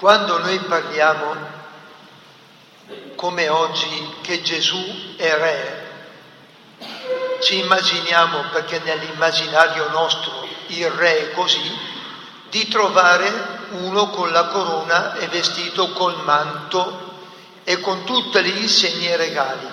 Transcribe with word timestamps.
Quando 0.00 0.38
noi 0.38 0.58
parliamo, 0.60 1.36
come 3.16 3.50
oggi, 3.50 4.14
che 4.22 4.40
Gesù 4.40 5.14
è 5.16 5.36
re, 5.36 5.88
ci 7.42 7.58
immaginiamo, 7.58 8.44
perché 8.50 8.78
nell'immaginario 8.78 9.90
nostro 9.90 10.48
il 10.68 10.88
re 10.88 11.18
è 11.28 11.32
così, 11.32 11.78
di 12.48 12.66
trovare 12.68 13.30
uno 13.72 14.08
con 14.08 14.32
la 14.32 14.46
corona 14.46 15.16
e 15.16 15.28
vestito 15.28 15.92
col 15.92 16.24
manto 16.24 17.26
e 17.64 17.78
con 17.80 18.02
tutte 18.04 18.40
le 18.40 18.48
insegne 18.48 19.16
regali. 19.16 19.68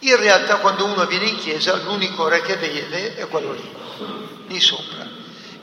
In 0.00 0.16
realtà 0.16 0.56
quando 0.56 0.84
uno 0.84 1.06
viene 1.06 1.28
in 1.28 1.38
chiesa 1.38 1.76
l'unico 1.76 2.28
re 2.28 2.42
che 2.42 2.56
vede 2.56 3.16
è 3.16 3.26
quello 3.28 3.52
lì, 3.52 3.74
lì 4.48 4.60
sopra 4.60 5.14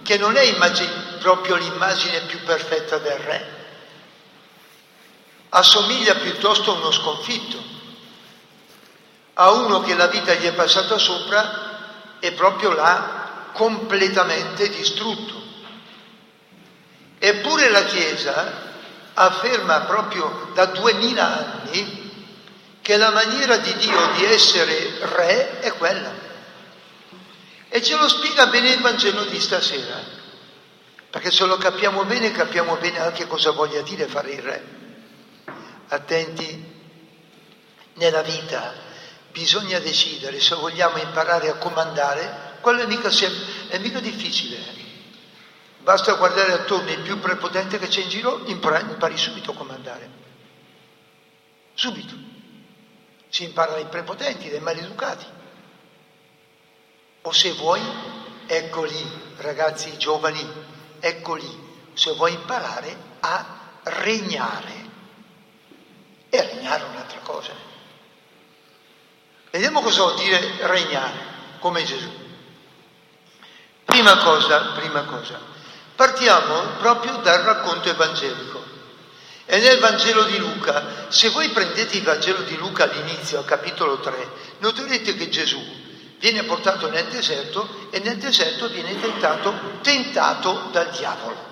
che 0.03 0.17
non 0.17 0.35
è 0.35 0.41
immagine, 0.41 0.91
proprio 1.19 1.55
l'immagine 1.55 2.21
più 2.21 2.39
perfetta 2.43 2.97
del 2.97 3.17
re, 3.17 3.60
assomiglia 5.53 6.15
piuttosto 6.15 6.71
a 6.71 6.77
uno 6.77 6.91
sconfitto, 6.91 7.61
a 9.33 9.51
uno 9.51 9.81
che 9.81 9.95
la 9.95 10.07
vita 10.07 10.33
gli 10.33 10.45
è 10.45 10.53
passata 10.53 10.97
sopra 10.97 12.17
e 12.19 12.31
proprio 12.33 12.73
l'ha 12.73 13.49
completamente 13.53 14.69
distrutto. 14.69 15.39
Eppure 17.19 17.69
la 17.69 17.83
Chiesa 17.83 18.69
afferma 19.13 19.81
proprio 19.81 20.51
da 20.53 20.65
duemila 20.65 21.25
anni 21.25 22.09
che 22.81 22.97
la 22.97 23.11
maniera 23.11 23.57
di 23.57 23.75
Dio 23.75 24.11
di 24.15 24.25
essere 24.25 24.99
re 25.01 25.59
è 25.59 25.73
quella. 25.73 26.29
E 27.69 27.81
ce 27.81 27.95
lo 27.97 28.07
spiega 28.07 28.47
bene 28.47 28.69
il 28.69 28.81
Vangelo 28.81 29.25
di 29.25 29.39
stasera, 29.39 30.01
perché 31.09 31.29
se 31.29 31.45
lo 31.45 31.57
capiamo 31.57 32.05
bene 32.05 32.31
capiamo 32.31 32.75
bene 32.77 32.99
anche 32.99 33.27
cosa 33.27 33.51
voglia 33.51 33.81
dire 33.81 34.07
fare 34.07 34.31
il 34.31 34.41
re. 34.41 34.80
Attenti, 35.91 36.63
nella 37.95 38.21
vita 38.21 38.73
bisogna 39.29 39.77
decidere 39.79 40.39
se 40.39 40.55
vogliamo 40.55 40.97
imparare 40.99 41.49
a 41.49 41.55
comandare, 41.55 42.59
quello 42.61 42.83
è 42.83 42.85
mica, 42.85 43.11
sem- 43.11 43.67
è 43.67 43.77
mica 43.77 43.99
difficile. 43.99 44.57
Basta 45.79 46.13
guardare 46.13 46.53
attorno 46.53 46.91
il 46.91 47.01
più 47.01 47.19
prepotente 47.19 47.77
che 47.77 47.89
c'è 47.89 48.03
in 48.03 48.07
giro, 48.07 48.43
impari, 48.45 48.89
impari 48.89 49.17
subito 49.17 49.51
a 49.51 49.53
comandare. 49.53 50.09
Subito. 51.73 52.15
Si 53.27 53.43
impara 53.43 53.73
dai 53.73 53.87
prepotenti, 53.87 54.49
dai 54.49 54.61
maleducati. 54.61 55.25
O 57.23 57.31
se 57.33 57.51
vuoi, 57.51 57.81
ecco 58.45 58.83
lì, 58.83 59.11
ragazzi 59.37 59.97
giovani, 59.97 60.47
ecco 61.01 61.35
lì, 61.35 61.89
se 61.93 62.13
vuoi 62.13 62.31
imparare 62.31 62.95
a 63.19 63.79
regnare. 63.83 64.90
E 66.33 66.41
regnare 66.41 66.83
è 66.83 66.87
un'altra 66.87 67.19
cosa. 67.23 67.51
Vediamo 69.51 69.81
cosa 69.81 70.03
vuol 70.03 70.15
dire 70.15 70.39
regnare, 70.61 71.25
come 71.59 71.83
Gesù. 71.83 72.09
Prima 73.83 74.17
cosa, 74.19 74.71
prima 74.73 75.03
cosa, 75.03 75.37
partiamo 75.93 76.77
proprio 76.79 77.17
dal 77.17 77.41
racconto 77.41 77.89
evangelico. 77.89 78.63
E 79.45 79.59
nel 79.59 79.79
Vangelo 79.79 80.23
di 80.23 80.37
Luca, 80.37 81.09
se 81.09 81.27
voi 81.29 81.49
prendete 81.49 81.97
il 81.97 82.03
Vangelo 82.03 82.43
di 82.43 82.55
Luca 82.55 82.85
all'inizio, 82.85 83.39
al 83.39 83.45
capitolo 83.45 83.99
3, 83.99 84.29
noterete 84.59 85.15
che 85.15 85.27
Gesù 85.27 85.61
viene 86.19 86.43
portato 86.43 86.89
nel 86.89 87.07
deserto 87.07 87.87
e 87.89 87.99
nel 87.99 88.15
deserto 88.15 88.69
viene 88.69 88.97
tentato, 89.01 89.53
tentato 89.81 90.69
dal 90.71 90.91
diavolo. 90.91 91.49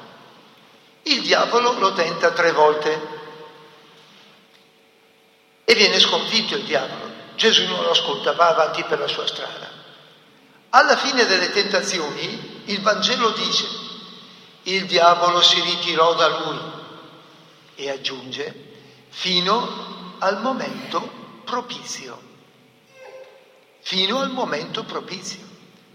Il 1.04 1.22
diavolo 1.22 1.78
lo 1.78 1.92
tenta 1.92 2.32
tre 2.32 2.54
volte 2.54 3.19
e 5.70 5.76
viene 5.76 6.00
sconfitto 6.00 6.56
il 6.56 6.64
diavolo. 6.64 7.12
Gesù 7.36 7.68
non 7.68 7.84
lo 7.84 7.92
ascolta, 7.92 8.34
va 8.34 8.48
avanti 8.48 8.84
per 8.86 8.98
la 8.98 9.08
sua 9.08 9.28
strada. 9.28 9.70
Alla 10.70 10.98
fine 10.98 11.26
delle 11.26 11.52
tentazioni 11.52 12.62
il 12.66 12.82
Vangelo 12.82 13.30
dice, 13.32 13.68
il 14.64 14.86
diavolo 14.86 15.42
si 15.42 15.62
ritirò 15.62 16.16
da 16.16 16.28
lui 16.40 16.60
e 17.76 17.90
aggiunge, 17.90 18.54
fino 19.10 20.16
al 20.20 20.42
momento 20.42 21.10
propizio 21.46 22.28
fino 23.82 24.20
al 24.20 24.30
momento 24.32 24.84
propizio. 24.84 25.40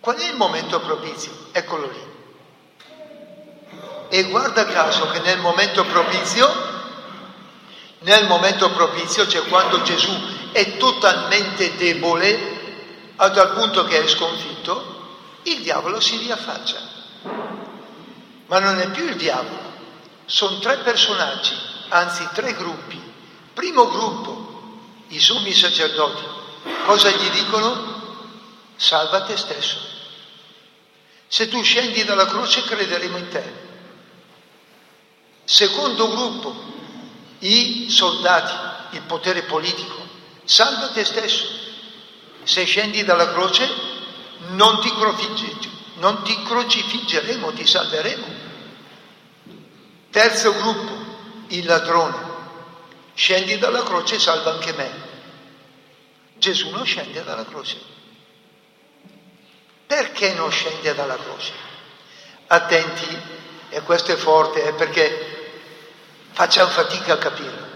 Qual 0.01 0.17
è 0.17 0.29
il 0.29 0.37
momento 0.37 0.81
propizio? 0.81 1.31
Eccolo 1.53 1.89
lì. 1.89 2.13
E 4.09 4.25
guarda 4.25 4.67
caso 4.67 5.09
che 5.11 5.21
nel 5.21 5.39
momento 5.39 5.85
propizio, 5.85 6.64
nel 8.05 8.27
momento 8.27 8.71
propizio, 8.71 9.27
cioè 9.27 9.47
quando 9.49 9.83
Gesù 9.83 10.13
è 10.53 10.77
totalmente 10.77 11.77
debole, 11.77 12.53
a 13.17 13.31
tal 13.31 13.53
punto 13.53 13.85
che 13.85 14.03
è 14.03 14.07
sconfitto, 14.07 14.93
il 15.45 15.61
diavolo 15.61 16.01
si 16.01 16.17
riaffaccia. 16.19 16.93
Ma 18.47 18.59
non 18.59 18.79
è 18.79 18.91
più 18.91 19.09
il 19.09 19.17
diavolo, 19.17 19.73
sono 20.27 20.59
tre 20.59 20.79
personaggi, 20.79 21.55
anzi 21.89 22.29
tre 22.33 22.55
gruppi. 22.55 23.01
Primo 23.55 23.89
gruppo, 23.89 24.81
i 25.09 25.19
sommi 25.19 25.53
sacerdoti, 25.53 26.33
Cosa 26.85 27.11
gli 27.11 27.31
dicono? 27.31 27.93
Salva 28.77 29.23
te 29.23 29.37
stesso. 29.37 29.79
Se 31.27 31.49
tu 31.49 31.63
scendi 31.63 32.05
dalla 32.05 32.27
croce 32.27 32.63
crederemo 32.63 33.17
in 33.17 33.29
te. 33.29 33.63
Secondo 35.45 36.09
gruppo, 36.09 36.74
i 37.41 37.91
soldati, 37.91 38.97
il 38.97 39.03
potere 39.03 39.43
politico, 39.43 40.07
salva 40.45 40.89
te 40.89 41.05
stesso. 41.05 41.47
Se 42.43 42.65
scendi 42.65 43.05
dalla 43.05 43.33
croce 43.33 43.69
non 44.49 44.81
ti, 44.81 44.93
non 45.95 46.23
ti 46.23 46.43
crocifiggeremo, 46.43 47.53
ti 47.53 47.67
salveremo. 47.67 48.27
Terzo 50.11 50.55
gruppo, 50.55 50.93
il 51.49 51.65
ladrone. 51.65 52.33
Scendi 53.15 53.59
dalla 53.59 53.83
croce, 53.83 54.19
salva 54.19 54.53
anche 54.53 54.73
me. 54.73 54.91
Gesù 56.37 56.71
non 56.71 56.85
scende 56.85 57.23
dalla 57.25 57.45
croce. 57.45 57.93
Perché 59.87 60.35
non 60.35 60.51
scende 60.51 60.95
dalla 60.95 61.17
croce? 61.17 61.53
Attenti, 62.47 63.19
e 63.71 63.81
questo 63.83 64.13
è 64.13 64.17
forte, 64.17 64.65
è 64.65 64.75
perché 64.75 65.34
facciamo 66.35 66.71
fatica 66.71 67.15
a 67.15 67.19
capirlo. 67.19 67.73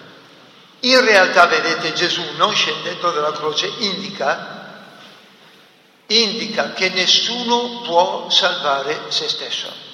In 0.81 1.01
realtà, 1.01 1.47
vedete, 1.47 1.93
Gesù 1.95 2.23
non 2.37 2.55
scendendo 2.55 3.11
dalla 3.11 3.33
croce 3.33 3.73
indica, 3.79 4.85
indica 6.07 6.73
che 6.73 6.91
nessuno 6.91 7.81
può 7.83 8.29
salvare 8.31 9.07
se 9.09 9.29
stesso. 9.29 9.87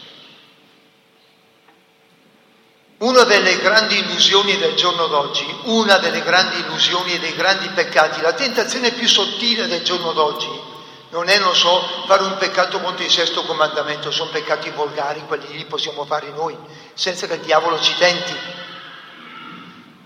Una 2.99 3.25
delle 3.25 3.59
grandi 3.59 3.99
illusioni 3.99 4.57
del 4.57 4.75
giorno 4.75 5.07
d'oggi, 5.07 5.47
una 5.65 5.99
delle 5.99 6.23
grandi 6.23 6.59
illusioni 6.61 7.15
e 7.15 7.19
dei 7.19 7.35
grandi 7.35 7.69
peccati, 7.69 8.21
la 8.21 8.33
tentazione 8.33 8.93
più 8.93 9.07
sottile 9.09 9.67
del 9.67 9.83
giorno 9.83 10.13
d'oggi, 10.13 10.73
non 11.11 11.29
è, 11.29 11.39
non 11.39 11.55
so, 11.55 12.05
fare 12.07 12.23
un 12.25 12.37
peccato 12.39 12.81
contro 12.81 13.05
il 13.05 13.11
sesto 13.11 13.45
comandamento, 13.45 14.11
sono 14.11 14.31
peccati 14.31 14.71
volgari, 14.71 15.25
quelli 15.27 15.57
lì 15.57 15.65
possiamo 15.65 16.05
fare 16.05 16.31
noi, 16.31 16.57
senza 16.95 17.27
che 17.27 17.35
il 17.35 17.41
diavolo 17.41 17.81
ci 17.81 17.95
tenti. 17.97 18.35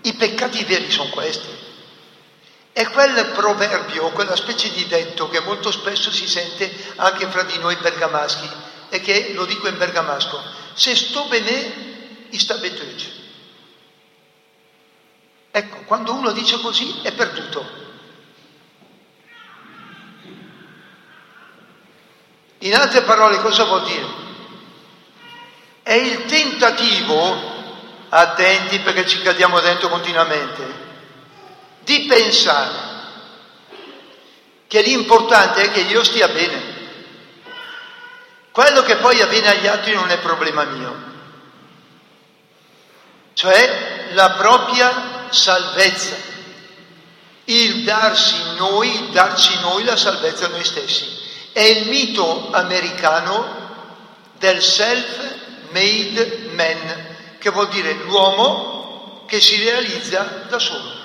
I 0.01 0.13
peccati 0.13 0.63
veri 0.65 0.91
sono 0.91 1.09
questi. 1.09 1.47
È 2.71 2.87
quel 2.89 3.31
proverbio, 3.33 4.09
quella 4.11 4.35
specie 4.35 4.71
di 4.71 4.87
detto 4.87 5.29
che 5.29 5.39
molto 5.41 5.71
spesso 5.71 6.11
si 6.11 6.27
sente 6.27 6.71
anche 6.95 7.27
fra 7.27 7.43
di 7.43 7.57
noi 7.57 7.75
bergamaschi, 7.75 8.49
e 8.89 9.01
che, 9.01 9.33
lo 9.33 9.45
dico 9.45 9.67
in 9.67 9.77
bergamasco, 9.77 10.41
se 10.73 10.95
sto 10.95 11.25
bene 11.25 12.27
istabetuce. 12.29 13.11
Ecco, 15.51 15.83
quando 15.85 16.13
uno 16.13 16.31
dice 16.31 16.59
così 16.59 16.99
è 17.01 17.11
perduto. 17.11 17.87
In 22.59 22.75
altre 22.75 23.01
parole 23.01 23.37
cosa 23.39 23.63
vuol 23.63 23.85
dire? 23.85 24.18
È 25.89 25.93
il 25.93 26.25
tentativo, 26.25 27.35
attenti 28.09 28.77
perché 28.79 29.07
ci 29.07 29.23
cadiamo 29.23 29.59
dentro 29.59 29.89
continuamente, 29.89 30.63
di 31.79 32.01
pensare 32.01 32.77
che 34.67 34.83
l'importante 34.83 35.63
è 35.63 35.71
che 35.71 35.79
io 35.79 36.03
stia 36.03 36.27
bene. 36.27 36.77
Quello 38.51 38.83
che 38.83 38.97
poi 38.97 39.19
avviene 39.19 39.47
agli 39.47 39.65
altri 39.65 39.95
non 39.95 40.11
è 40.11 40.19
problema 40.19 40.63
mio 40.65 41.07
cioè 43.39 44.09
la 44.11 44.31
propria 44.31 45.27
salvezza, 45.29 46.17
il 47.45 47.83
darsi 47.85 48.35
noi, 48.57 48.93
il 48.93 49.09
darci 49.11 49.57
noi 49.61 49.85
la 49.85 49.95
salvezza 49.95 50.47
a 50.47 50.49
noi 50.49 50.65
stessi. 50.65 51.07
È 51.53 51.61
il 51.61 51.87
mito 51.87 52.49
americano 52.51 53.47
del 54.37 54.61
self-made 55.71 56.51
man, 56.53 57.37
che 57.39 57.49
vuol 57.49 57.69
dire 57.69 57.93
l'uomo 57.93 59.23
che 59.27 59.39
si 59.39 59.61
realizza 59.63 60.45
da 60.49 60.59
solo. 60.59 60.97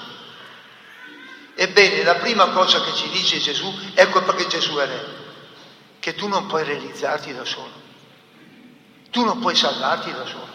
Ebbene, 1.57 2.03
la 2.03 2.17
prima 2.17 2.49
cosa 2.49 2.83
che 2.83 2.93
ci 2.95 3.09
dice 3.11 3.39
Gesù, 3.39 3.73
ecco 3.95 4.23
perché 4.23 4.47
Gesù 4.49 4.75
è 4.77 4.87
re, 4.87 5.07
che 6.01 6.15
tu 6.15 6.27
non 6.27 6.47
puoi 6.47 6.65
realizzarti 6.65 7.33
da 7.33 7.45
solo, 7.45 7.71
tu 9.11 9.25
non 9.25 9.39
puoi 9.39 9.55
salvarti 9.55 10.13
da 10.13 10.27
solo. 10.27 10.53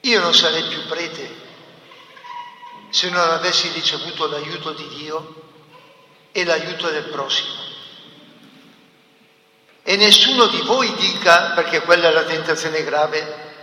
Io 0.00 0.20
non 0.20 0.34
sarei 0.34 0.62
più 0.64 0.84
prete 0.86 1.46
se 2.90 3.10
non 3.10 3.20
avessi 3.20 3.68
ricevuto 3.68 4.26
l'aiuto 4.26 4.72
di 4.72 4.88
Dio 4.88 5.42
e 6.32 6.44
l'aiuto 6.44 6.88
del 6.88 7.04
prossimo. 7.04 7.57
E 9.88 9.96
nessuno 9.96 10.48
di 10.48 10.60
voi 10.60 10.94
dica, 10.96 11.52
perché 11.54 11.80
quella 11.80 12.08
è 12.08 12.12
la 12.12 12.24
tentazione 12.24 12.84
grave, 12.84 13.54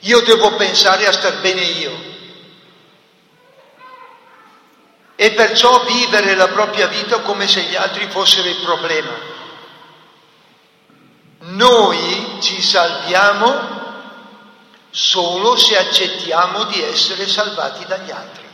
io 0.00 0.20
devo 0.20 0.56
pensare 0.56 1.06
a 1.06 1.12
star 1.12 1.40
bene 1.40 1.62
io. 1.62 1.90
E 5.16 5.30
perciò 5.30 5.84
vivere 5.84 6.34
la 6.34 6.48
propria 6.48 6.86
vita 6.86 7.20
come 7.20 7.48
se 7.48 7.62
gli 7.62 7.74
altri 7.74 8.08
fossero 8.10 8.46
il 8.46 8.56
problema. 8.56 9.14
Noi 11.38 12.36
ci 12.42 12.60
salviamo 12.60 13.80
solo 14.90 15.56
se 15.56 15.78
accettiamo 15.78 16.64
di 16.64 16.82
essere 16.82 17.26
salvati 17.26 17.86
dagli 17.86 18.10
altri. 18.10 18.44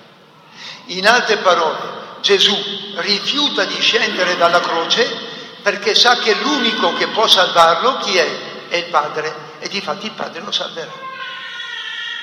In 0.96 1.08
altre 1.08 1.38
parole, 1.38 2.20
Gesù 2.20 2.56
rifiuta 2.98 3.64
di 3.64 3.80
scendere 3.80 4.36
dalla 4.36 4.60
croce 4.60 5.27
perché 5.62 5.94
sa 5.94 6.16
che 6.18 6.34
l'unico 6.34 6.94
che 6.94 7.08
può 7.08 7.26
salvarlo 7.26 7.98
chi 7.98 8.16
è? 8.16 8.68
È 8.68 8.76
il 8.76 8.86
Padre 8.86 9.34
e 9.60 9.68
di 9.68 9.80
fatti 9.80 10.06
il 10.06 10.12
Padre 10.12 10.40
lo 10.40 10.50
salverà. 10.50 10.92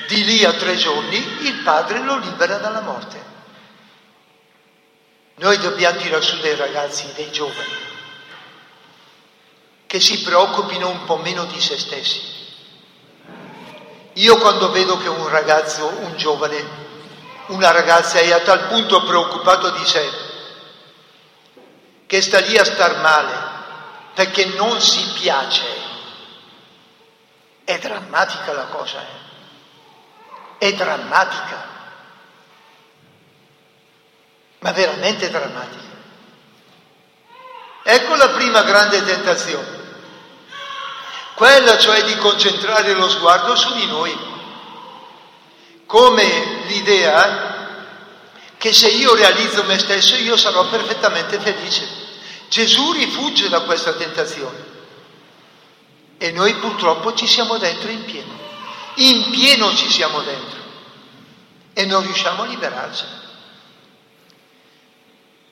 Di 0.08 0.24
lì 0.24 0.44
a 0.44 0.54
tre 0.54 0.76
giorni 0.76 1.46
il 1.46 1.56
Padre 1.64 2.00
lo 2.00 2.18
libera 2.18 2.58
dalla 2.58 2.82
morte. 2.82 3.24
Noi 5.36 5.58
dobbiamo 5.58 5.98
tirare 5.98 6.22
su 6.22 6.40
dei 6.40 6.56
ragazzi, 6.56 7.12
dei 7.16 7.30
giovani, 7.32 7.76
che 9.86 10.00
si 10.00 10.22
preoccupino 10.22 10.88
un 10.88 11.04
po' 11.04 11.18
meno 11.18 11.46
di 11.46 11.60
se 11.60 11.78
stessi 11.78 12.36
io 14.18 14.38
quando 14.38 14.72
vedo 14.72 14.98
che 14.98 15.10
un 15.10 15.28
ragazzo, 15.28 15.88
un 15.88 16.16
giovane, 16.16 16.64
una 17.48 17.72
ragazza 17.72 18.20
è 18.20 18.32
a 18.32 18.40
tal 18.40 18.68
punto 18.68 19.04
preoccupato 19.04 19.72
di 19.72 19.86
sé, 19.86 20.10
che 22.16 22.22
sta 22.22 22.40
lì 22.40 22.58
a 22.58 22.64
star 22.64 23.00
male 23.00 23.54
perché 24.14 24.46
non 24.46 24.80
si 24.80 25.06
piace, 25.20 25.66
è 27.66 27.78
drammatica 27.78 28.54
la 28.54 28.68
cosa, 28.68 29.02
eh? 29.02 30.66
è 30.66 30.74
drammatica, 30.74 31.68
ma 34.60 34.72
veramente 34.72 35.30
drammatica. 35.30 35.84
Ecco 37.84 38.16
la 38.16 38.30
prima 38.30 38.64
grande 38.64 39.04
tentazione 39.04 39.84
quella 41.36 41.78
cioè 41.78 42.02
di 42.06 42.16
concentrare 42.16 42.94
lo 42.94 43.10
sguardo 43.10 43.58
su 43.58 43.74
di 43.74 43.88
noi, 43.88 44.18
come 45.86 46.64
l'idea 46.68 47.56
che 48.58 48.72
se 48.72 48.88
io 48.88 49.14
realizzo 49.16 49.66
me 49.66 49.78
stesso 49.78 50.16
io 50.16 50.38
sarò 50.38 50.66
perfettamente 50.70 51.38
felice. 51.42 52.05
Gesù 52.56 52.94
rifugge 52.94 53.50
da 53.50 53.64
questa 53.64 53.92
tentazione. 53.96 54.64
E 56.18 56.32
noi 56.32 56.54
purtroppo 56.56 57.14
ci 57.14 57.28
siamo 57.28 57.58
dentro 57.58 57.92
in 57.92 58.06
pieno, 58.06 58.32
in 58.96 59.30
pieno 59.32 59.76
ci 59.76 59.92
siamo 59.92 60.22
dentro. 60.22 60.60
E 61.74 61.86
non 61.86 62.02
riusciamo 62.02 62.44
a 62.44 62.46
liberarcene. 62.46 63.24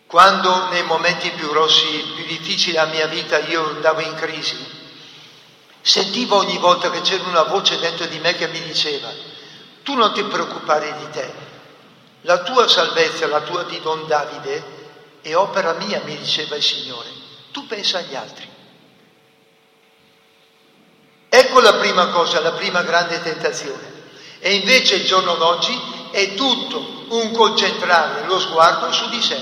Quando 0.08 0.70
nei 0.70 0.84
momenti 0.84 1.30
più 1.32 1.50
grossi, 1.50 2.14
più 2.16 2.24
difficili 2.24 2.72
della 2.72 2.86
mia 2.86 3.08
vita 3.08 3.38
io 3.40 3.68
andavo 3.68 4.00
in 4.00 4.14
crisi, 4.16 4.82
Sentivo 5.82 6.38
ogni 6.38 6.58
volta 6.60 6.90
che 6.90 7.02
c'era 7.02 7.28
una 7.28 7.44
voce 7.44 7.78
dentro 7.80 8.06
di 8.06 8.18
me 8.20 8.34
che 8.36 8.48
mi 8.48 8.62
diceva, 8.62 9.12
tu 9.84 9.96
non 9.96 10.14
ti 10.14 10.24
preoccupare 10.24 10.96
di 11.00 11.10
te, 11.10 11.34
la 12.22 12.42
tua 12.44 12.70
salvezza, 12.70 13.28
la 13.28 13.42
tua 13.42 13.64
di 13.64 13.82
Don 13.82 14.08
Davide 14.08 14.83
è 15.24 15.36
opera 15.36 15.74
mia, 15.74 16.04
mi 16.04 16.16
diceva 16.16 16.56
il 16.56 16.62
Signore, 16.62 17.10
tu 17.52 17.66
pensa 17.66 17.98
agli 17.98 18.14
altri. 18.14 18.48
Ecco 21.30 21.60
la 21.62 21.74
prima 21.78 22.10
cosa, 22.10 22.40
la 22.40 22.52
prima 22.52 22.84
grande 22.84 23.20
tentazione. 23.24 23.92
E 24.38 24.54
invece 24.54 24.96
il 24.96 25.06
giorno 25.06 25.34
d'oggi 25.36 25.76
è 26.12 26.36
tutto 26.36 27.06
un 27.10 27.32
concentrare 27.32 28.28
lo 28.28 28.40
sguardo 28.40 28.92
su 28.92 29.10
di 29.10 29.22
sé. 29.22 29.42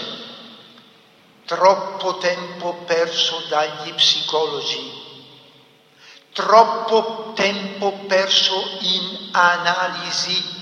Troppo 1.43 2.17
tempo 2.17 2.75
perso 2.85 3.43
dagli 3.49 3.93
psicologi 3.93 5.01
troppo 6.33 7.33
tempo 7.35 7.91
perso 8.07 8.63
in 8.79 9.29
analisi, 9.31 10.59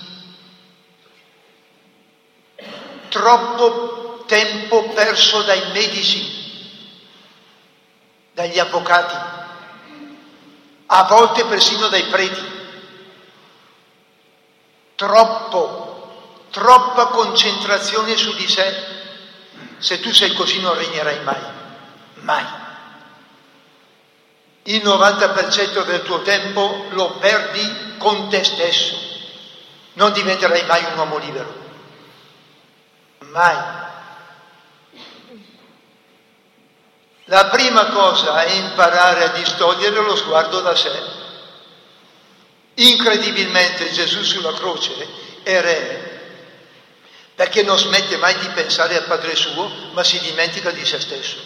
troppo 3.10 3.99
tempo 4.30 4.84
perso 4.90 5.42
dai 5.42 5.72
medici, 5.74 6.38
dagli 8.32 8.60
avvocati, 8.60 9.16
a 10.86 11.04
volte 11.04 11.44
persino 11.46 11.88
dai 11.88 12.04
preti. 12.04 12.58
Troppo, 14.96 16.46
troppa 16.52 17.08
concentrazione 17.08 18.16
su 18.16 18.34
di 18.36 18.48
sé. 18.48 18.98
Se 19.80 20.00
tu 20.00 20.14
sei 20.14 20.34
così 20.34 20.60
non 20.60 20.76
regnerai 20.76 21.24
mai, 21.24 21.42
mai 22.16 22.46
il 24.70 24.84
90% 24.84 25.84
del 25.86 26.04
tuo 26.04 26.22
tempo 26.22 26.86
lo 26.90 27.14
perdi 27.14 27.96
con 27.98 28.30
te 28.30 28.44
stesso. 28.44 28.96
Non 29.94 30.14
diventerai 30.14 30.64
mai 30.66 30.84
un 30.84 30.98
uomo 30.98 31.18
libero. 31.18 31.54
Mai. 33.32 33.58
La 37.30 37.46
prima 37.46 37.86
cosa 37.90 38.44
è 38.44 38.54
imparare 38.54 39.26
a 39.26 39.28
distogliere 39.30 40.02
lo 40.02 40.16
sguardo 40.16 40.62
da 40.62 40.76
sé. 40.76 40.92
Incredibilmente 42.74 43.92
Gesù 43.92 44.24
sulla 44.24 44.54
croce 44.54 45.08
è 45.44 45.62
re 45.62 46.08
perché 47.36 47.64
non 47.64 47.78
smette 47.78 48.18
mai 48.18 48.38
di 48.40 48.48
pensare 48.48 48.98
al 48.98 49.06
Padre 49.06 49.34
suo, 49.34 49.72
ma 49.92 50.04
si 50.04 50.20
dimentica 50.20 50.72
di 50.72 50.84
se 50.86 51.00
stesso. 51.00 51.38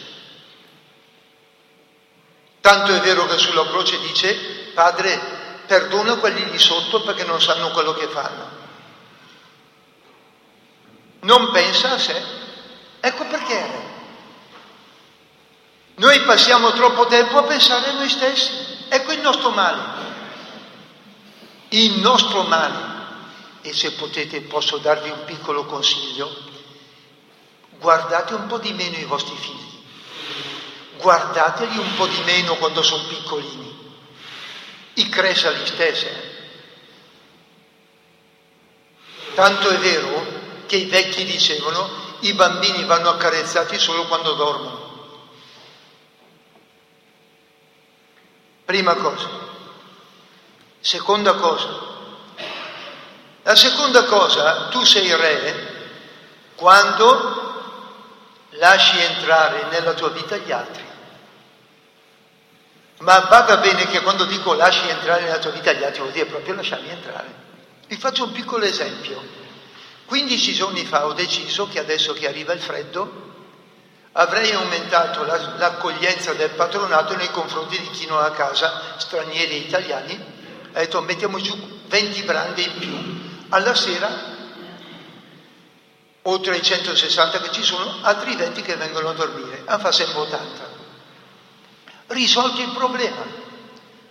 Tanto 2.61 2.95
è 2.95 2.99
vero 3.01 3.27
che 3.27 3.37
sulla 3.37 3.67
croce 3.67 3.99
dice, 3.99 4.33
Padre, 4.73 5.19
perdona 5.67 6.15
quelli 6.15 6.49
di 6.49 6.57
sotto 6.57 7.03
perché 7.03 7.25
non 7.25 7.39
sanno 7.39 7.69
quello 7.71 7.93
che 7.93 8.07
fanno. 8.07 8.49
Non 11.19 11.51
pensa 11.51 11.91
a 11.91 11.99
sé. 11.99 12.23
Ecco 12.99 13.25
perché. 13.25 13.92
Noi 15.95 16.21
passiamo 16.21 16.71
troppo 16.71 17.05
tempo 17.05 17.37
a 17.37 17.43
pensare 17.43 17.89
a 17.89 17.93
noi 17.93 18.09
stessi. 18.09 18.51
Ecco 18.89 19.11
il 19.11 19.21
nostro 19.21 19.49
male. 19.51 19.81
Il 21.69 21.99
nostro 21.99 22.43
male. 22.43 22.91
E 23.61 23.73
se 23.73 23.93
potete 23.93 24.41
posso 24.41 24.77
darvi 24.77 25.09
un 25.09 25.23
piccolo 25.25 25.65
consiglio. 25.65 26.51
Guardate 27.79 28.33
un 28.33 28.47
po' 28.47 28.57
di 28.57 28.73
meno 28.73 28.97
i 28.97 29.05
vostri 29.05 29.35
figli 29.35 29.63
guardateli 31.03 31.77
un 31.77 31.95
po' 31.95 32.07
di 32.07 32.21
meno 32.23 32.55
quando 32.55 32.81
sono 32.81 33.03
piccolini. 33.03 33.71
I 34.95 35.09
cresali 35.09 35.65
stesse. 35.65 36.31
Tanto 39.35 39.69
è 39.69 39.77
vero 39.77 40.25
che 40.65 40.77
i 40.77 40.85
vecchi 40.85 41.25
dicevano 41.25 41.89
i 42.21 42.33
bambini 42.33 42.85
vanno 42.85 43.09
accarezzati 43.09 43.77
solo 43.77 44.05
quando 44.05 44.33
dormono. 44.33 44.82
Prima 48.65 48.95
cosa. 48.95 49.29
Seconda 50.79 51.33
cosa. 51.33 51.91
La 53.43 53.55
seconda 53.55 54.05
cosa, 54.05 54.67
tu 54.69 54.83
sei 54.83 55.13
re 55.15 55.71
quando 56.55 57.41
lasci 58.51 58.99
entrare 58.99 59.65
nella 59.69 59.93
tua 59.93 60.09
vita 60.09 60.37
gli 60.37 60.51
altri. 60.51 60.83
Ma 62.99 63.21
bada 63.21 63.57
bene 63.57 63.85
che 63.87 64.01
quando 64.01 64.23
dico 64.23 64.53
lasci 64.53 64.87
entrare 64.87 65.23
nella 65.23 65.39
tua 65.39 65.51
vita 65.51 65.73
gli 65.73 65.83
altri 65.83 66.01
vuol 66.01 66.13
dire 66.13 66.25
proprio 66.25 66.55
lasciarli 66.55 66.89
entrare. 66.89 67.41
Vi 67.87 67.97
faccio 67.97 68.23
un 68.23 68.31
piccolo 68.31 68.63
esempio. 68.63 69.21
15 70.05 70.53
giorni 70.53 70.85
fa 70.85 71.05
ho 71.05 71.13
deciso 71.13 71.67
che 71.67 71.79
adesso 71.79 72.13
che 72.13 72.27
arriva 72.27 72.53
il 72.53 72.61
freddo 72.61 73.22
avrei 74.13 74.51
aumentato 74.51 75.23
la, 75.23 75.55
l'accoglienza 75.57 76.33
del 76.33 76.51
patronato 76.51 77.15
nei 77.15 77.31
confronti 77.31 77.79
di 77.79 77.89
chi 77.89 78.05
non 78.05 78.23
ha 78.23 78.31
casa, 78.31 78.95
stranieri 78.97 79.53
e 79.53 79.57
italiani, 79.57 80.13
ha 80.73 80.79
detto 80.79 81.01
mettiamo 81.01 81.39
giù 81.39 81.55
20 81.87 82.23
brande 82.23 82.61
in 82.61 82.77
più, 82.77 83.47
alla 83.49 83.75
sera, 83.75 84.31
oltre 86.23 86.53
ai 86.53 86.61
160 86.61 87.41
che 87.41 87.51
ci 87.51 87.63
sono, 87.63 87.97
altri 88.01 88.35
20 88.35 88.61
che 88.61 88.75
vengono 88.75 89.09
a 89.09 89.13
dormire, 89.13 89.63
a 89.65 89.77
fa 89.77 89.91
sempre 89.91 90.19
80. 90.19 90.81
Risolto 92.07 92.61
il 92.61 92.71
problema, 92.71 93.25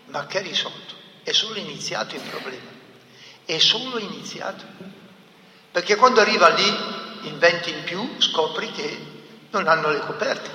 ma 0.06 0.26
che 0.26 0.40
risolto? 0.40 0.94
È 1.22 1.32
solo 1.32 1.58
iniziato 1.58 2.16
il 2.16 2.22
problema, 2.22 2.70
è 3.44 3.58
solo 3.58 3.98
iniziato. 3.98 4.64
Perché 5.70 5.96
quando 5.96 6.20
arriva 6.20 6.48
lì 6.48 6.66
in 7.22 7.38
20 7.38 7.70
in 7.70 7.84
più 7.84 8.16
scopri 8.18 8.70
che 8.72 9.11
non 9.52 9.68
hanno 9.68 9.90
le 9.90 10.00
coperte. 10.00 10.50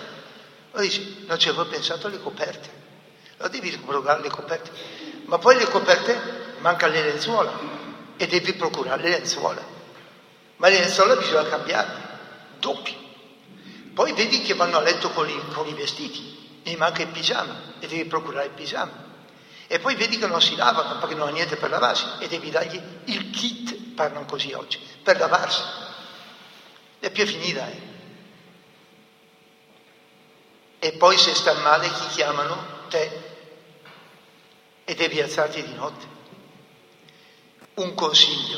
Lo 0.71 0.81
dici, 0.81 1.23
non 1.27 1.39
ci 1.39 1.49
avevo 1.49 1.65
pensato 1.67 2.07
alle 2.07 2.19
coperte. 2.19 2.69
Lo 3.37 3.47
devi 3.47 3.71
procurare 3.77 4.21
le 4.21 4.29
coperte. 4.29 4.71
Ma 5.25 5.37
poi 5.37 5.57
le 5.57 5.65
coperte 5.65 6.55
mancano 6.59 6.93
le 6.93 7.03
lenzuola 7.03 7.59
e 8.17 8.27
devi 8.27 8.53
procurare 8.53 9.01
le 9.03 9.09
lenzuola. 9.09 9.63
Ma 10.57 10.67
le 10.69 10.79
lenzuola 10.79 11.15
bisogna 11.15 11.47
cambiarle, 11.47 12.03
doppi. 12.59 13.05
Poi 13.93 14.13
vedi 14.13 14.41
che 14.41 14.53
vanno 14.53 14.77
a 14.77 14.81
letto 14.81 15.09
con 15.11 15.29
i, 15.29 15.39
con 15.53 15.67
i 15.67 15.73
vestiti, 15.73 16.61
e 16.63 16.75
manca 16.75 17.01
il 17.01 17.07
pigiama 17.07 17.75
e 17.79 17.87
devi 17.87 18.05
procurare 18.05 18.47
il 18.47 18.51
pigiama. 18.51 19.05
E 19.67 19.79
poi 19.79 19.95
vedi 19.95 20.17
che 20.17 20.27
non 20.27 20.41
si 20.41 20.55
lavano 20.55 20.99
perché 20.99 21.15
non 21.15 21.29
ha 21.29 21.31
niente 21.31 21.55
per 21.55 21.69
lavarsi 21.69 22.05
e 22.19 22.27
devi 22.27 22.49
dargli 22.49 22.79
il 23.05 23.29
kit, 23.29 23.93
parlano 23.93 24.25
così 24.25 24.51
oggi, 24.53 24.79
per 25.01 25.17
lavarsi. 25.17 25.61
E 26.99 27.09
più 27.09 27.23
è 27.23 27.25
finita, 27.25 27.67
eh. 27.69 27.86
E 30.87 30.93
poi 30.93 31.17
se 31.17 31.35
sta 31.35 31.53
male 31.55 31.91
chi 31.91 32.07
chiamano? 32.13 32.85
Te. 32.87 33.21
E 34.85 34.95
devi 34.95 35.19
alzarti 35.19 35.61
di 35.61 35.73
notte. 35.73 36.07
Un 37.73 37.93
consiglio, 37.93 38.57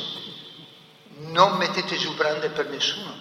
non 1.31 1.57
mettete 1.57 1.97
giù 1.97 2.13
brande 2.13 2.49
per 2.49 2.67
nessuno. 2.67 3.19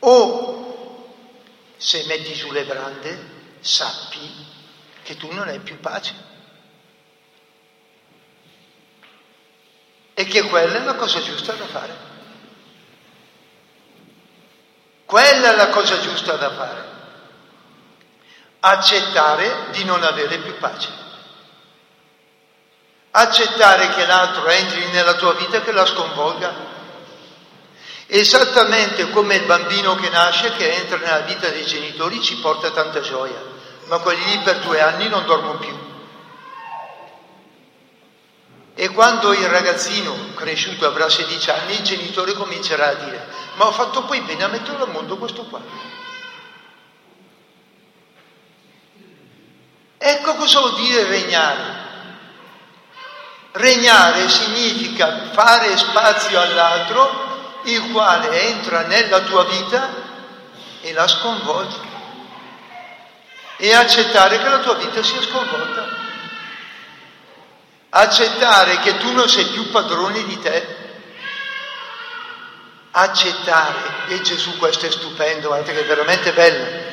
O 0.00 1.14
se 1.78 2.04
metti 2.04 2.34
giù 2.34 2.52
le 2.52 2.66
brande, 2.66 3.18
sappi 3.60 4.46
che 5.02 5.16
tu 5.16 5.32
non 5.32 5.48
hai 5.48 5.60
più 5.60 5.80
pace. 5.80 6.14
E 10.12 10.24
che 10.26 10.42
quella 10.42 10.82
è 10.82 10.84
la 10.84 10.96
cosa 10.96 11.22
giusta 11.22 11.54
da 11.54 11.66
fare. 11.66 12.09
Quella 15.10 15.50
è 15.50 15.56
la 15.56 15.70
cosa 15.70 15.98
giusta 15.98 16.36
da 16.36 16.52
fare. 16.52 16.84
Accettare 18.60 19.64
di 19.72 19.82
non 19.82 20.04
avere 20.04 20.38
più 20.38 20.56
pace. 20.58 20.88
Accettare 23.10 23.88
che 23.88 24.06
l'altro 24.06 24.46
entri 24.46 24.86
nella 24.92 25.14
tua 25.14 25.32
vita 25.32 25.56
e 25.56 25.64
che 25.64 25.72
la 25.72 25.84
sconvolga. 25.84 26.54
Esattamente 28.06 29.10
come 29.10 29.34
il 29.34 29.46
bambino 29.46 29.96
che 29.96 30.10
nasce, 30.10 30.52
che 30.52 30.74
entra 30.74 30.98
nella 30.98 31.22
vita 31.22 31.48
dei 31.48 31.66
genitori, 31.66 32.22
ci 32.22 32.36
porta 32.36 32.70
tanta 32.70 33.00
gioia, 33.00 33.42
ma 33.86 33.98
quelli 33.98 34.24
lì 34.26 34.38
per 34.44 34.60
due 34.60 34.80
anni 34.80 35.08
non 35.08 35.26
dormono 35.26 35.58
più. 35.58 35.76
E 38.80 38.88
quando 38.88 39.34
il 39.34 39.46
ragazzino 39.46 40.32
cresciuto 40.34 40.86
avrà 40.86 41.06
16 41.06 41.50
anni, 41.50 41.74
il 41.74 41.82
genitore 41.82 42.32
comincerà 42.32 42.88
a 42.88 42.94
dire, 42.94 43.28
ma 43.56 43.66
ho 43.66 43.72
fatto 43.72 44.04
poi 44.04 44.22
bene 44.22 44.42
a 44.42 44.48
metterlo 44.48 44.84
al 44.84 44.90
mondo 44.90 45.18
questo 45.18 45.42
qua. 45.42 45.60
Ecco 49.98 50.34
cosa 50.34 50.60
vuol 50.60 50.76
dire 50.76 51.04
regnare. 51.04 51.62
Regnare 53.52 54.30
significa 54.30 55.28
fare 55.30 55.76
spazio 55.76 56.40
all'altro, 56.40 57.60
il 57.64 57.92
quale 57.92 58.48
entra 58.48 58.86
nella 58.86 59.20
tua 59.20 59.44
vita 59.44 59.90
e 60.80 60.90
la 60.94 61.06
sconvolge. 61.06 61.80
E 63.58 63.74
accettare 63.74 64.38
che 64.38 64.48
la 64.48 64.60
tua 64.60 64.76
vita 64.76 65.02
sia 65.02 65.20
sconvolta 65.20 66.08
accettare 67.90 68.78
che 68.80 68.98
tu 68.98 69.12
non 69.12 69.28
sei 69.28 69.46
più 69.46 69.70
padrone 69.70 70.24
di 70.24 70.38
te, 70.38 70.76
accettare, 72.92 74.06
e 74.08 74.20
Gesù 74.20 74.56
questo 74.56 74.86
è 74.86 74.90
stupendo, 74.90 75.48
guardate 75.48 75.72
che 75.72 75.80
è 75.80 75.86
veramente 75.86 76.32
bello, 76.32 76.88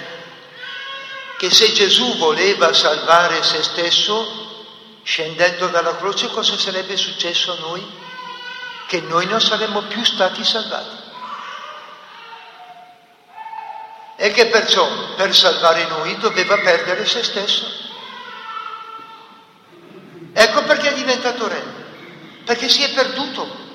che 1.37 1.51
se 1.51 1.71
Gesù 1.71 2.17
voleva 2.17 2.73
salvare 2.73 3.43
se 3.43 3.61
stesso, 3.61 4.45
scendendo 5.03 5.67
dalla 5.67 5.95
croce, 5.95 6.29
cosa 6.29 6.57
sarebbe 6.57 6.97
successo 6.97 7.53
a 7.53 7.59
noi? 7.59 8.05
Che 8.87 9.01
noi 9.01 9.25
non 9.27 9.39
saremmo 9.39 9.83
più 9.83 10.03
stati 10.03 10.43
salvati. 10.43 11.05
E 14.15 14.31
che 14.31 14.47
perciò 14.47 14.87
per 15.15 15.35
salvare 15.35 15.85
noi 15.85 16.17
doveva 16.17 16.57
perdere 16.57 17.05
se 17.05 17.21
stesso. 17.23 17.86
Diventato 21.17 21.47
re, 21.47 21.63
perché 22.45 22.69
si 22.69 22.83
è 22.83 22.93
perduto. 22.93 23.65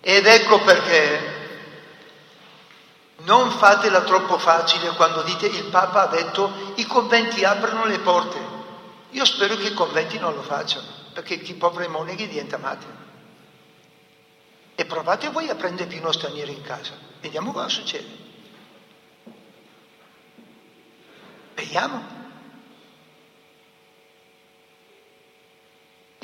Ed 0.00 0.26
ecco 0.26 0.60
perché 0.60 1.34
non 3.18 3.50
fatela 3.50 4.02
troppo 4.02 4.38
facile 4.38 4.90
quando 4.90 5.22
dite 5.22 5.46
il 5.46 5.64
Papa 5.64 6.02
ha 6.02 6.06
detto 6.06 6.72
i 6.76 6.86
conventi 6.86 7.44
aprono 7.44 7.86
le 7.86 7.98
porte. 7.98 8.54
Io 9.10 9.24
spero 9.24 9.56
che 9.56 9.68
i 9.68 9.74
conventi 9.74 10.18
non 10.18 10.34
lo 10.34 10.42
facciano, 10.42 10.86
perché 11.12 11.40
chi 11.40 11.54
poveri 11.54 11.88
moneghi 11.88 12.28
diventa 12.28 12.58
mate. 12.58 13.04
E 14.74 14.84
provate 14.84 15.30
voi 15.30 15.48
a 15.48 15.54
prendere 15.54 15.98
uno 15.98 16.12
straniero 16.12 16.50
in 16.50 16.62
casa. 16.62 16.92
Vediamo 17.20 17.50
cosa 17.50 17.68
succede. 17.68 18.24
Vediamo. 21.54 22.15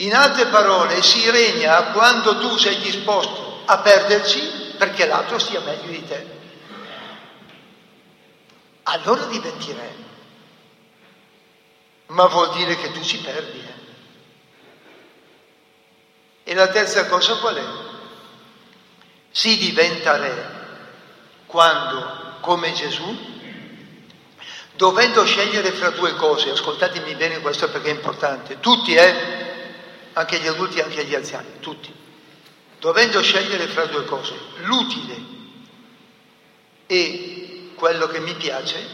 In 0.02 0.14
altre 0.14 0.46
parole, 0.46 1.00
si 1.00 1.30
regna 1.30 1.92
quando 1.92 2.36
tu 2.38 2.56
sei 2.58 2.78
disposto 2.78 3.62
a 3.66 3.78
perderci 3.78 4.74
perché 4.76 5.06
l'altro 5.06 5.38
stia 5.38 5.60
meglio 5.60 5.90
di 5.90 6.04
te. 6.04 6.26
Allora 8.82 9.24
diventi 9.26 9.72
re. 9.72 9.94
Ma 12.06 12.26
vuol 12.26 12.52
dire 12.52 12.76
che 12.76 12.90
tu 12.90 13.00
ci 13.00 13.18
perdi. 13.18 13.60
Eh? 13.60 13.80
E 16.50 16.54
la 16.54 16.66
terza 16.66 17.06
cosa 17.06 17.36
qual 17.36 17.54
è? 17.54 17.64
Si 19.30 19.56
diventa 19.56 20.16
re 20.16 20.60
quando, 21.46 22.38
come 22.40 22.72
Gesù, 22.72 23.16
dovendo 24.74 25.24
scegliere 25.24 25.70
fra 25.70 25.90
due 25.90 26.16
cose, 26.16 26.50
ascoltatemi 26.50 27.14
bene 27.14 27.38
questo 27.40 27.70
perché 27.70 27.90
è 27.90 27.94
importante, 27.94 28.58
tutti, 28.58 28.94
eh? 28.94 29.41
Anche 30.14 30.38
gli 30.38 30.46
adulti 30.46 30.78
e 30.78 30.82
anche 30.82 31.04
gli 31.04 31.14
anziani, 31.14 31.60
tutti, 31.60 31.92
dovendo 32.78 33.22
scegliere 33.22 33.66
fra 33.68 33.86
due 33.86 34.04
cose, 34.04 34.34
l'utile 34.64 35.16
e 36.86 37.72
quello 37.74 38.06
che 38.06 38.20
mi 38.20 38.34
piace, 38.34 38.86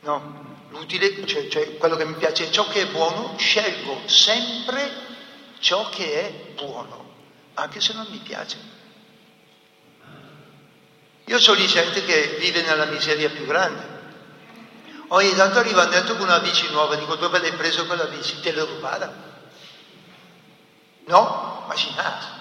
no, 0.00 0.66
l'utile, 0.70 1.26
cioè, 1.26 1.48
cioè 1.48 1.76
quello 1.76 1.96
che 1.96 2.04
mi 2.04 2.14
piace, 2.14 2.50
ciò 2.50 2.66
che 2.68 2.82
è 2.82 2.86
buono, 2.86 3.34
scelgo 3.36 4.02
sempre 4.06 4.90
ciò 5.58 5.88
che 5.88 6.20
è 6.20 6.32
buono, 6.54 7.10
anche 7.54 7.80
se 7.80 7.92
non 7.92 8.06
mi 8.10 8.18
piace. 8.18 8.70
Io 11.26 11.38
so 11.38 11.54
di 11.54 11.66
gente 11.66 12.04
che 12.04 12.36
vive 12.38 12.62
nella 12.62 12.86
miseria 12.86 13.30
più 13.30 13.46
grande. 13.46 14.00
Ogni 15.08 15.34
tanto 15.34 15.58
arriva 15.58 15.84
detto 15.84 16.16
con 16.16 16.26
una 16.26 16.40
bici 16.40 16.68
nuova, 16.70 16.96
dico 16.96 17.16
dove 17.16 17.38
l'hai 17.38 17.52
preso 17.52 17.86
quella 17.86 18.04
bici? 18.04 18.40
Te 18.40 18.52
l'ho 18.52 18.64
rubata. 18.64 19.31
No? 21.06 21.62
Immaginate. 21.64 22.40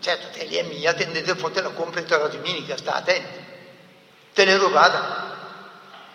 Certo, 0.00 0.28
te 0.28 0.46
è 0.46 0.62
mia, 0.62 0.94
tendete 0.94 1.34
fuori 1.34 1.60
la 1.60 1.70
compra 1.70 2.02
la 2.06 2.28
domenica, 2.28 2.76
sta 2.76 2.94
attento. 2.94 3.46
Te 4.32 4.44
l'è 4.44 4.56
rubata. 4.56 5.36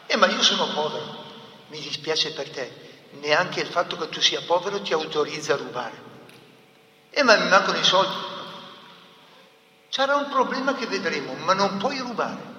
Eh, 0.06 0.16
ma 0.16 0.28
io 0.28 0.42
sono 0.42 0.68
povero. 0.74 1.22
Mi 1.68 1.80
dispiace 1.80 2.32
per 2.32 2.50
te. 2.50 2.82
Neanche 3.20 3.60
il 3.60 3.68
fatto 3.68 3.98
che 3.98 4.10
tu 4.10 4.22
sia 4.22 4.42
povero 4.42 4.82
ti 4.82 4.94
autorizza 4.94 5.54
a 5.54 5.58
rubare. 5.58 6.02
Eh, 7.10 7.24
ma 7.24 7.36
mi 7.36 7.48
mancano 7.50 7.78
i 7.78 7.84
soldi. 7.84 8.16
Sarà 9.90 10.16
un 10.16 10.30
problema 10.30 10.74
che 10.74 10.88
vedremo, 10.88 11.34
ma 11.34 11.54
non 11.54 11.78
puoi 11.78 12.00
rubare. 12.00 12.52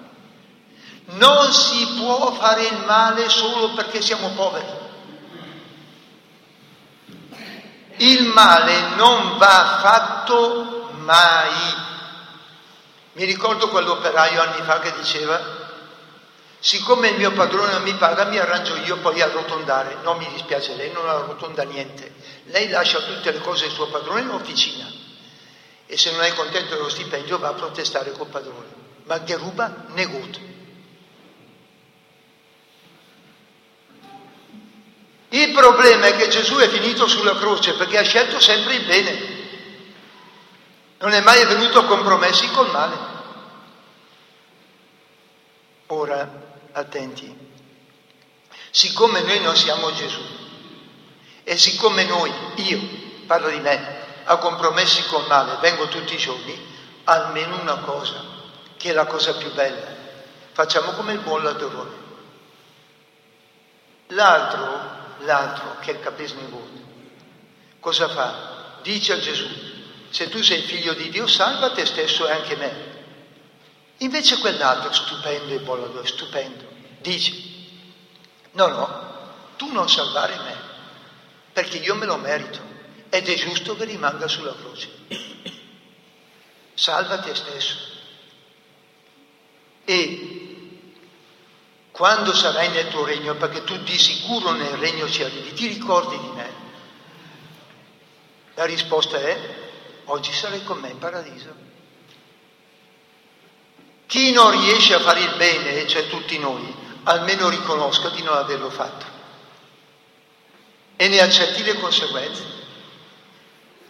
Non 1.05 1.51
si 1.51 1.85
può 1.99 2.31
fare 2.33 2.65
il 2.65 2.83
male 2.85 3.27
solo 3.27 3.73
perché 3.73 4.01
siamo 4.01 4.29
poveri. 4.29 4.84
Il 7.97 8.27
male 8.27 8.95
non 8.95 9.37
va 9.37 9.79
fatto 9.81 10.89
mai. 10.99 11.83
Mi 13.13 13.23
ricordo 13.23 13.69
quell'operaio 13.69 14.41
anni 14.41 14.61
fa 14.63 14.79
che 14.79 14.93
diceva, 14.93 15.63
Siccome 16.65 17.09
il 17.09 17.17
mio 17.17 17.31
padrone 17.31 17.73
non 17.73 17.83
mi 17.83 17.93
paga, 17.93 18.23
mi 18.23 18.39
arrangio 18.39 18.75
io 18.77 18.97
poi 18.97 19.21
a 19.21 19.25
arrotondare. 19.25 19.97
Non 20.01 20.17
mi 20.17 20.27
dispiace, 20.33 20.73
lei 20.73 20.91
non 20.91 21.07
arrotonda 21.07 21.61
niente. 21.61 22.11
Lei 22.45 22.69
lascia 22.69 23.01
tutte 23.01 23.29
le 23.29 23.37
cose 23.37 23.65
del 23.65 23.73
suo 23.75 23.87
padrone 23.87 24.21
in 24.21 24.29
officina. 24.29 24.91
E 25.85 25.95
se 25.95 26.11
non 26.11 26.23
è 26.23 26.33
contento 26.33 26.73
dello 26.73 26.89
stipendio 26.89 27.37
va 27.37 27.49
a 27.49 27.53
protestare 27.53 28.13
col 28.13 28.29
padrone. 28.29 28.65
Ma 29.03 29.21
che 29.21 29.35
ruba, 29.35 29.85
negut. 29.89 30.39
Problema 35.55 36.07
è 36.07 36.15
che 36.15 36.27
Gesù 36.27 36.57
è 36.57 36.67
finito 36.67 37.07
sulla 37.07 37.35
croce 37.35 37.73
perché 37.73 37.97
ha 37.97 38.03
scelto 38.03 38.39
sempre 38.39 38.75
il 38.75 38.85
bene. 38.85 39.33
Non 40.99 41.11
è 41.11 41.21
mai 41.21 41.43
venuto 41.45 41.79
a 41.79 41.85
compromessi 41.85 42.49
col 42.51 42.69
male. 42.69 43.13
Ora, 45.87 46.29
attenti, 46.71 47.33
siccome 48.69 49.21
noi 49.21 49.39
non 49.39 49.55
siamo 49.55 49.93
Gesù 49.93 50.21
e 51.43 51.57
siccome 51.57 52.03
noi, 52.05 52.31
io, 52.55 52.79
parlo 53.25 53.49
di 53.49 53.59
me, 53.59 54.03
a 54.25 54.37
compromessi 54.37 55.05
col 55.05 55.27
male 55.27 55.57
vengo 55.61 55.87
tutti 55.87 56.15
i 56.15 56.17
giorni, 56.17 56.59
almeno 57.03 57.59
una 57.59 57.77
cosa, 57.77 58.23
che 58.77 58.89
è 58.89 58.93
la 58.93 59.05
cosa 59.05 59.35
più 59.35 59.53
bella, 59.53 59.85
facciamo 60.51 60.91
come 60.91 61.13
il 61.13 61.19
buon 61.19 61.43
ladrone. 61.43 62.03
L'altro 64.07 65.03
l'altro 65.19 65.77
che 65.79 65.91
è 65.91 65.93
il 65.95 66.01
capismo 66.01 66.73
cosa 67.79 68.09
fa? 68.09 68.79
Dice 68.81 69.13
a 69.13 69.19
Gesù, 69.19 69.47
se 70.09 70.27
tu 70.29 70.41
sei 70.41 70.61
figlio 70.61 70.93
di 70.93 71.09
Dio, 71.09 71.27
salva 71.27 71.69
te 71.71 71.85
stesso 71.85 72.27
e 72.27 72.31
anche 72.31 72.55
me. 72.55 72.93
Invece 73.97 74.39
quell'altro, 74.39 74.91
stupendo 74.91 75.53
e 75.53 75.59
bollo, 75.59 76.03
stupendo, 76.03 76.65
dice, 77.01 77.31
no, 78.53 78.67
no, 78.67 79.33
tu 79.55 79.71
non 79.71 79.87
salvare 79.87 80.35
me, 80.37 80.55
perché 81.53 81.77
io 81.77 81.95
me 81.95 82.05
lo 82.05 82.17
merito 82.17 82.59
ed 83.09 83.29
è 83.29 83.35
giusto 83.35 83.75
che 83.75 83.85
rimanga 83.85 84.27
sulla 84.27 84.55
croce. 84.55 84.89
Salva 86.73 87.19
te 87.19 87.35
stesso. 87.35 87.77
E 89.85 90.34
quando 91.95 92.33
sarai 92.33 92.71
nel 92.71 92.89
tuo 92.89 93.05
regno, 93.05 93.35
perché 93.35 93.63
tu 93.63 93.77
di 93.77 93.97
sicuro 93.97 94.51
nel 94.51 94.75
regno 94.75 95.09
ci 95.09 95.23
arrivi, 95.23 95.53
ti 95.53 95.67
ricordi 95.67 96.19
di 96.19 96.27
me? 96.35 96.53
La 98.55 98.65
risposta 98.65 99.17
è, 99.17 99.39
oggi 100.05 100.33
sarai 100.33 100.61
con 100.65 100.79
me 100.79 100.89
in 100.89 100.97
paradiso. 100.97 101.55
Chi 104.07 104.33
non 104.33 104.51
riesce 104.51 104.93
a 104.93 104.99
fare 104.99 105.21
il 105.21 105.35
bene, 105.37 105.87
cioè 105.87 106.09
tutti 106.09 106.37
noi, 106.37 106.75
almeno 107.03 107.47
riconosca 107.47 108.09
di 108.09 108.21
non 108.23 108.35
averlo 108.35 108.69
fatto 108.69 109.05
e 110.97 111.07
ne 111.07 111.21
accetti 111.21 111.63
le 111.63 111.75
conseguenze, 111.75 112.43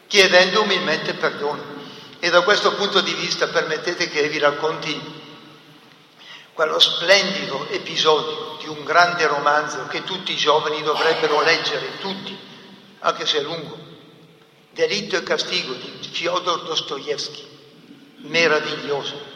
chiedendo 0.06 0.62
umilmente 0.62 1.16
perdono. 1.16 1.74
E 2.20 2.30
da 2.30 2.42
questo 2.42 2.76
punto 2.76 3.02
di 3.02 3.14
vista 3.14 3.48
permettete 3.48 4.10
che 4.10 4.28
vi 4.30 4.38
racconti 4.38 5.24
quello 6.56 6.80
splendido 6.80 7.68
episodio 7.68 8.56
di 8.60 8.68
un 8.70 8.86
grande 8.86 9.28
romanzo 9.28 9.86
che 9.88 10.06
tutti 10.06 10.32
i 10.32 10.38
giovani 10.38 10.82
dovrebbero 10.82 11.42
leggere, 11.42 12.00
tutti, 12.00 12.36
anche 13.00 13.26
se 13.26 13.40
è 13.40 13.42
lungo, 13.42 13.78
Delitto 14.72 15.18
e 15.18 15.24
castigo 15.24 15.74
di 15.74 16.10
Fyodor 16.12 16.64
Dostoevsky, 16.64 17.46
meraviglioso. 18.28 19.34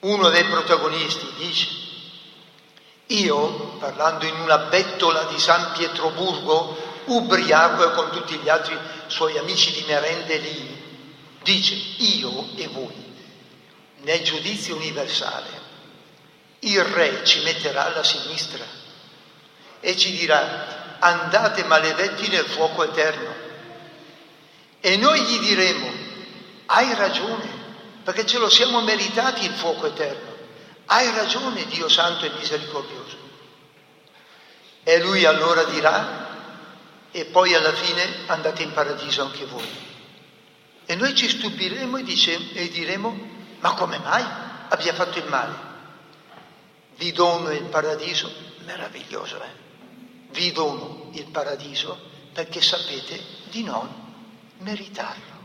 Uno 0.00 0.28
dei 0.28 0.44
protagonisti 0.44 1.26
dice, 1.36 1.68
io, 3.06 3.76
parlando 3.78 4.26
in 4.26 4.38
una 4.40 4.58
bettola 4.58 5.24
di 5.24 5.38
San 5.38 5.72
Pietroburgo, 5.72 6.76
ubriaco 7.06 7.90
con 7.92 8.10
tutti 8.10 8.36
gli 8.36 8.48
altri 8.48 8.78
suoi 9.06 9.36
amici 9.38 9.72
di 9.72 9.84
merende 9.86 10.36
lì, 10.36 10.82
dice, 11.42 11.74
io 11.98 12.48
e 12.56 12.66
voi, 12.68 12.94
nel 14.02 14.22
giudizio 14.22 14.76
universale, 14.76 15.67
il 16.60 16.82
re 16.84 17.24
ci 17.24 17.42
metterà 17.42 17.86
alla 17.86 18.02
sinistra 18.02 18.64
e 19.80 19.96
ci 19.96 20.16
dirà 20.16 20.96
andate 20.98 21.64
maledetti 21.64 22.28
nel 22.28 22.46
fuoco 22.46 22.84
eterno. 22.84 23.46
E 24.80 24.96
noi 24.96 25.20
gli 25.22 25.38
diremo 25.38 26.06
hai 26.66 26.94
ragione, 26.94 27.46
perché 28.02 28.26
ce 28.26 28.38
lo 28.38 28.48
siamo 28.48 28.80
meritati 28.82 29.44
il 29.44 29.52
fuoco 29.52 29.86
eterno. 29.86 30.36
Hai 30.86 31.10
ragione 31.14 31.66
Dio 31.66 31.88
Santo 31.88 32.24
e 32.24 32.30
Misericordioso. 32.30 33.16
E 34.82 35.00
lui 35.00 35.24
allora 35.24 35.64
dirà 35.64 36.26
e 37.10 37.24
poi 37.26 37.54
alla 37.54 37.72
fine 37.72 38.24
andate 38.26 38.62
in 38.62 38.72
paradiso 38.72 39.22
anche 39.22 39.44
voi. 39.46 39.86
E 40.84 40.94
noi 40.94 41.14
ci 41.14 41.28
stupiremo 41.28 41.98
e, 41.98 42.02
dice, 42.02 42.52
e 42.52 42.68
diremo 42.68 43.36
ma 43.60 43.74
come 43.74 43.98
mai 43.98 44.24
abbia 44.68 44.94
fatto 44.94 45.18
il 45.18 45.26
male? 45.26 45.67
Vi 46.98 47.12
dono 47.12 47.50
il 47.52 47.64
paradiso, 47.64 48.30
meraviglioso, 48.64 49.40
eh? 49.40 49.66
Vi 50.30 50.52
dono 50.52 51.10
il 51.14 51.26
paradiso 51.30 51.98
perché 52.32 52.60
sapete 52.60 53.20
di 53.50 53.62
non 53.62 53.88
meritarlo 54.58 55.36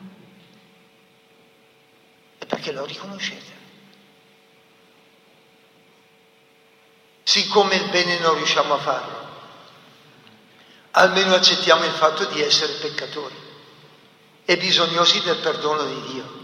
e 2.39 2.45
perché 2.45 2.71
lo 2.71 2.85
riconoscete. 2.85 3.61
Siccome 7.23 7.75
il 7.75 7.89
bene 7.89 8.19
non 8.19 8.35
riusciamo 8.35 8.73
a 8.73 8.79
farlo, 8.79 9.27
almeno 10.91 11.35
accettiamo 11.35 11.85
il 11.85 11.91
fatto 11.91 12.25
di 12.25 12.41
essere 12.41 12.73
peccatori 12.73 13.35
e 14.43 14.57
bisognosi 14.57 15.21
del 15.21 15.37
perdono 15.37 15.85
di 15.85 16.11
Dio. 16.11 16.41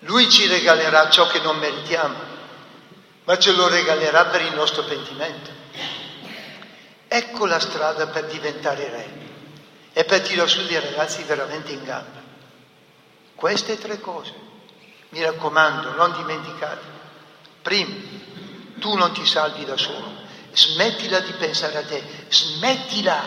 Lui 0.00 0.30
ci 0.30 0.46
regalerà 0.46 1.10
ciò 1.10 1.26
che 1.26 1.40
non 1.40 1.58
meritiamo 1.58 2.27
ma 3.28 3.36
ce 3.36 3.52
lo 3.52 3.68
regalerà 3.68 4.24
per 4.28 4.40
il 4.40 4.54
nostro 4.54 4.84
pentimento. 4.84 5.50
Ecco 7.06 7.44
la 7.44 7.60
strada 7.60 8.06
per 8.06 8.24
diventare 8.24 8.88
re 8.88 9.26
e 9.92 10.04
per 10.04 10.22
tirare 10.22 10.48
su 10.48 10.64
dei 10.64 10.80
ragazzi 10.80 11.22
veramente 11.24 11.72
in 11.72 11.84
gamba. 11.84 12.22
Queste 13.34 13.78
tre 13.78 14.00
cose, 14.00 14.32
mi 15.10 15.22
raccomando, 15.22 15.92
non 15.92 16.12
dimenticate. 16.12 16.86
Primo, 17.60 17.96
tu 18.78 18.96
non 18.96 19.12
ti 19.12 19.26
salvi 19.26 19.66
da 19.66 19.76
solo, 19.76 20.10
smettila 20.52 21.20
di 21.20 21.32
pensare 21.32 21.76
a 21.76 21.84
te, 21.84 22.02
smettila, 22.30 23.22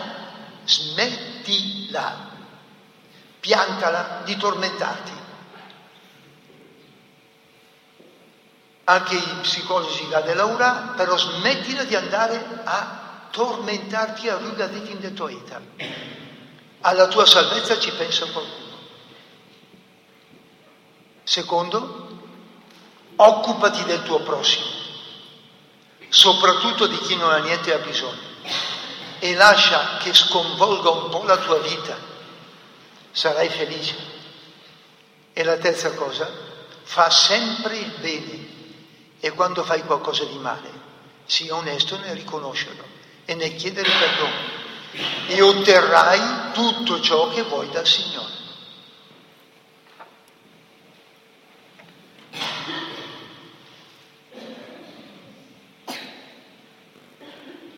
smettila, 0.64 2.28
piantala 3.38 4.22
di 4.24 4.36
tormentarti. 4.36 5.21
Anche 8.84 9.14
i 9.14 9.34
psicologi 9.42 10.08
la 10.08 10.20
dell'aura, 10.20 10.94
però 10.96 11.16
smettila 11.16 11.84
di 11.84 11.94
andare 11.94 12.44
a 12.64 13.26
tormentarti 13.30 14.28
a 14.28 14.36
de 14.36 15.12
tua 15.12 15.28
vita. 15.28 15.60
Alla 16.80 17.06
tua 17.06 17.24
salvezza 17.24 17.78
ci 17.78 17.92
pensa 17.92 18.26
qualcuno. 18.26 18.60
Secondo, 21.22 22.18
occupati 23.16 23.84
del 23.84 24.02
tuo 24.02 24.20
prossimo, 24.20 24.66
soprattutto 26.08 26.86
di 26.88 26.98
chi 26.98 27.16
non 27.16 27.30
ha 27.30 27.38
niente 27.38 27.72
ha 27.72 27.78
bisogno, 27.78 28.30
e 29.20 29.34
lascia 29.34 29.98
che 29.98 30.12
sconvolga 30.12 30.90
un 30.90 31.08
po' 31.08 31.22
la 31.24 31.36
tua 31.36 31.58
vita. 31.58 32.10
Sarai 33.12 33.48
felice. 33.48 34.10
E 35.32 35.44
la 35.44 35.56
terza 35.56 35.92
cosa, 35.92 36.28
fa 36.82 37.08
sempre 37.08 37.76
il 37.76 37.92
bene 38.00 38.52
e 39.24 39.30
quando 39.30 39.62
fai 39.62 39.84
qualcosa 39.84 40.24
di 40.24 40.36
male, 40.36 40.68
sii 41.26 41.50
onesto 41.50 41.96
nel 41.96 42.16
riconoscerlo 42.16 42.82
e 43.24 43.34
nel 43.36 43.54
chiedere 43.54 43.88
perdono 43.88 44.34
e 45.28 45.40
otterrai 45.40 46.50
tutto 46.52 47.00
ciò 47.00 47.28
che 47.28 47.42
vuoi 47.42 47.70
dal 47.70 47.86
Signore. 47.86 48.41